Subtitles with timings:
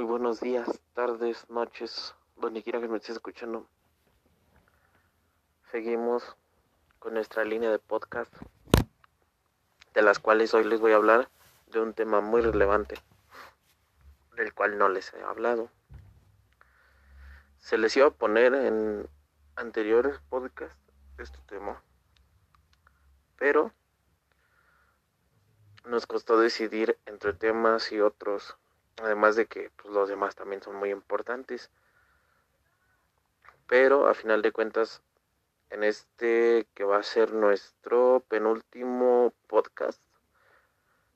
[0.00, 3.66] Muy buenos días, tardes, noches, donde quiera que me estés escuchando.
[5.70, 6.38] Seguimos
[6.98, 8.34] con nuestra línea de podcast,
[9.92, 11.28] de las cuales hoy les voy a hablar
[11.66, 12.94] de un tema muy relevante,
[14.36, 15.68] del cual no les he hablado.
[17.58, 19.06] Se les iba a poner en
[19.54, 20.80] anteriores podcasts
[21.18, 21.82] este tema,
[23.36, 23.70] pero
[25.84, 28.56] nos costó decidir entre temas y otros,
[29.02, 31.70] además de que pues, los demás también son muy importantes.
[33.66, 35.02] Pero a final de cuentas,
[35.70, 40.00] en este que va a ser nuestro penúltimo podcast,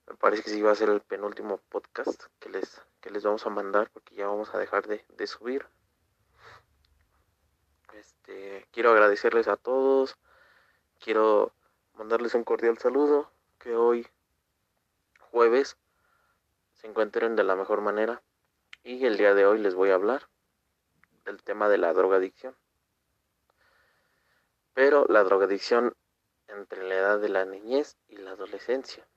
[0.07, 3.45] me parece que sí va a ser el penúltimo podcast que les, que les vamos
[3.45, 5.65] a mandar porque ya vamos a dejar de, de subir.
[7.93, 10.17] Este, quiero agradecerles a todos,
[10.99, 11.51] quiero
[11.95, 14.07] mandarles un cordial saludo, que hoy
[15.31, 15.77] jueves
[16.85, 18.21] encuentren de la mejor manera
[18.83, 20.29] y el día de hoy les voy a hablar
[21.25, 22.55] del tema de la drogadicción.
[24.73, 25.95] Pero la drogadicción
[26.47, 29.07] entre la edad de la niñez y la adolescencia.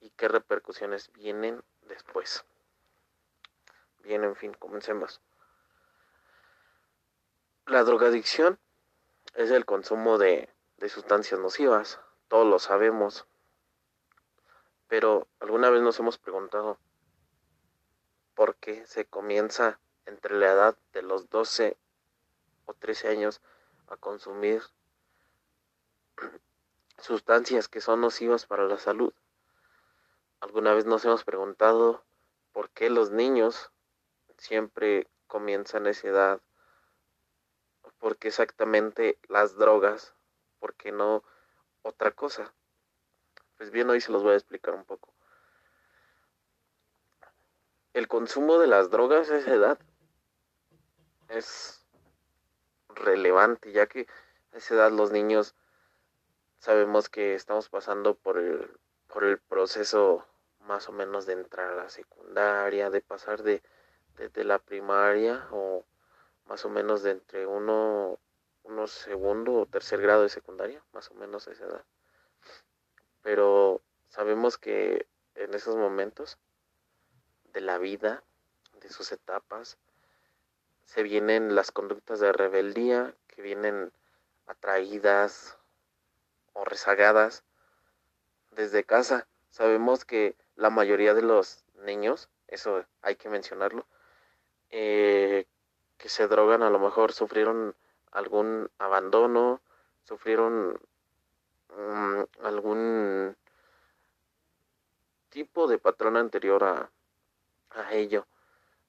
[0.00, 2.44] Y qué repercusiones vienen después.
[4.02, 5.20] Bien, en fin, comencemos.
[7.66, 8.58] La drogadicción
[9.34, 13.26] es el consumo de, de sustancias nocivas, todos lo sabemos,
[14.88, 16.78] pero alguna vez nos hemos preguntado
[18.34, 21.76] por qué se comienza entre la edad de los 12
[22.66, 23.40] o 13 años
[23.88, 24.62] a consumir
[26.98, 29.12] sustancias que son nocivas para la salud.
[30.40, 32.04] Alguna vez nos hemos preguntado
[32.52, 33.70] por qué los niños
[34.36, 36.40] siempre comienzan esa edad,
[37.98, 40.14] por qué exactamente las drogas,
[40.58, 41.22] por qué no
[41.82, 42.52] otra cosa.
[43.64, 45.14] Pues bien, hoy se los voy a explicar un poco.
[47.94, 49.78] El consumo de las drogas a esa edad
[51.30, 51.82] es
[52.90, 54.06] relevante, ya que
[54.52, 55.54] a esa edad los niños
[56.58, 58.70] sabemos que estamos pasando por el,
[59.06, 60.26] por el proceso
[60.60, 63.62] más o menos de entrar a la secundaria, de pasar de,
[64.18, 65.86] de, la primaria o
[66.48, 68.18] más o menos de entre uno,
[68.64, 71.84] uno segundo o tercer grado de secundaria, más o menos a esa edad
[73.24, 73.80] pero
[74.10, 76.38] sabemos que en esos momentos
[77.54, 78.22] de la vida,
[78.80, 79.78] de sus etapas,
[80.84, 83.92] se vienen las conductas de rebeldía que vienen
[84.46, 85.56] atraídas
[86.52, 87.44] o rezagadas
[88.50, 89.26] desde casa.
[89.48, 93.86] Sabemos que la mayoría de los niños, eso hay que mencionarlo,
[94.68, 95.46] eh,
[95.96, 97.74] que se drogan a lo mejor sufrieron
[98.12, 99.62] algún abandono,
[100.02, 100.78] sufrieron
[101.76, 103.36] Mm, algún
[105.28, 106.90] tipo de patrón anterior a,
[107.70, 108.26] a ello.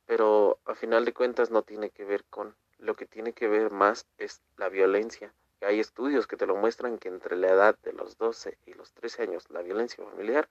[0.05, 3.71] Pero a final de cuentas no tiene que ver con lo que tiene que ver
[3.71, 5.33] más es la violencia.
[5.61, 8.93] Hay estudios que te lo muestran que entre la edad de los 12 y los
[8.93, 10.47] 13 años la violencia familiar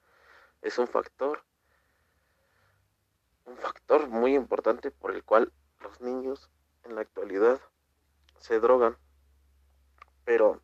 [0.63, 1.45] es un factor,
[3.45, 6.51] un factor muy importante por el cual los niños
[6.83, 7.61] en la actualidad
[8.39, 8.97] se drogan.
[10.25, 10.64] Pero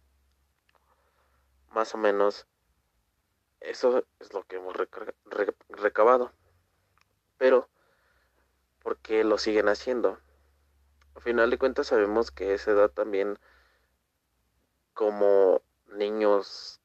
[1.71, 2.47] más o menos
[3.61, 4.75] eso es lo que hemos
[5.69, 6.33] recabado.
[7.37, 7.69] Pero,
[8.83, 10.19] ¿por qué lo siguen haciendo?
[11.15, 13.39] Al final de cuentas sabemos que esa edad también,
[14.95, 16.81] como niños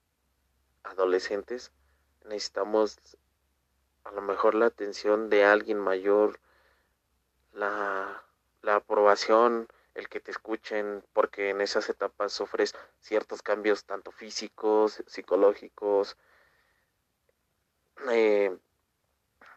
[0.83, 1.71] adolescentes,
[2.25, 2.97] necesitamos
[4.03, 6.39] a lo mejor la atención de alguien mayor,
[7.53, 8.23] la,
[8.61, 15.03] la aprobación, el que te escuchen, porque en esas etapas sufres ciertos cambios tanto físicos,
[15.07, 16.17] psicológicos,
[18.11, 18.55] eh,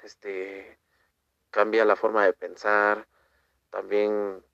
[0.04, 0.78] este,
[1.50, 3.09] cambia la forma de pensar,
[3.71, 4.44] también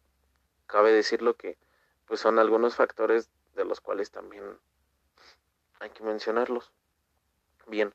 [0.67, 1.59] cabe decirlo que
[2.07, 4.59] pues son algunos factores de los cuales también
[5.81, 6.73] hay que mencionarlos.
[7.67, 7.95] Bien.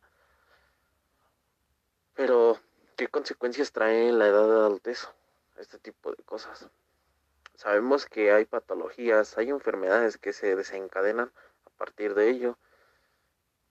[2.14, 2.60] Pero,
[2.96, 5.08] ¿qué consecuencias trae la edad de adultez?
[5.58, 6.70] Este tipo de cosas.
[7.60, 11.30] Sabemos que hay patologías, hay enfermedades que se desencadenan
[11.66, 12.58] a partir de ello.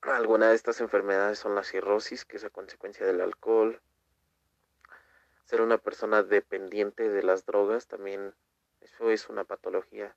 [0.03, 3.81] Algunas de estas enfermedades son la cirrosis, que es a consecuencia del alcohol.
[5.47, 8.35] Ser una persona dependiente de las drogas también,
[8.83, 10.15] eso es una patología.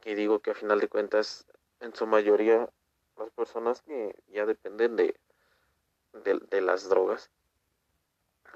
[0.00, 1.46] Que digo que a final de cuentas,
[1.80, 2.68] en su mayoría,
[3.16, 5.18] las personas que ya dependen de,
[6.12, 7.30] de, las drogas,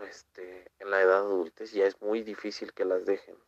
[0.06, 3.38] este, en la edad adulta ya es muy difícil que las dejen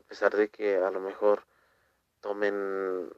[0.00, 1.44] a pesar de que a lo mejor
[2.20, 3.12] tomen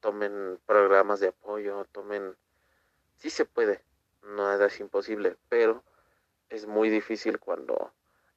[0.00, 2.36] tomen programas de apoyo, tomen
[3.16, 3.82] sí se puede,
[4.22, 5.82] nada es imposible, pero
[6.50, 7.92] es muy difícil cuando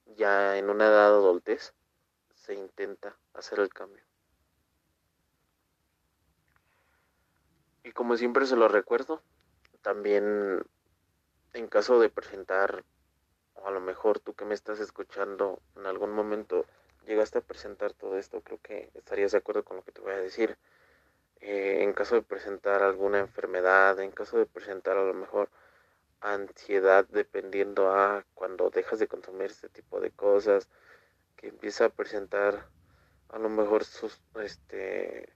[0.06, 1.74] ya en una edad adultez
[2.34, 4.02] se intenta hacer el cambio.
[7.84, 9.22] Y como siempre se lo recuerdo,
[9.82, 10.64] también
[11.52, 12.84] en caso de presentar,
[13.54, 16.64] o a lo mejor tú que me estás escuchando en algún momento
[17.06, 20.12] llegaste a presentar todo esto, creo que estarías de acuerdo con lo que te voy
[20.12, 20.56] a decir.
[21.40, 25.50] Eh, en caso de presentar alguna enfermedad, en caso de presentar a lo mejor
[26.20, 30.68] ansiedad dependiendo a cuando dejas de consumir este tipo de cosas,
[31.36, 32.68] que empieza a presentar
[33.30, 35.28] a lo mejor sus este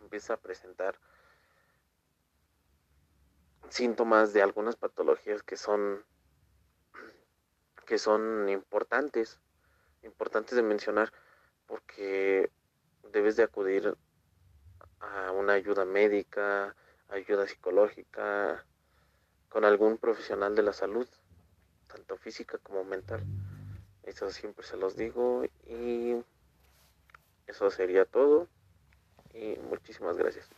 [0.00, 0.98] empieza a presentar
[3.68, 6.04] síntomas de algunas patologías que son
[7.90, 9.40] que son importantes
[10.04, 11.12] importantes de mencionar
[11.66, 12.48] porque
[13.12, 13.96] debes de acudir
[15.00, 16.76] a una ayuda médica
[17.08, 18.64] ayuda psicológica
[19.48, 21.08] con algún profesional de la salud,
[21.88, 23.24] tanto física como mental.
[24.04, 26.14] Eso siempre se los digo y
[27.48, 28.46] eso sería todo
[29.34, 30.48] y muchísimas gracias.